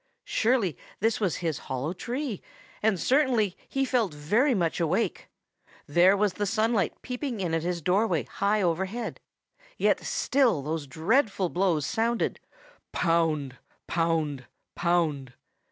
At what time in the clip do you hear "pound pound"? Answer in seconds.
12.91-14.45, 13.85-15.33